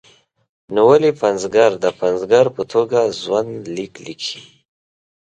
[0.73, 4.39] نو ولې پنځګر د پنځګر په توګه ژوند لیک لیکي.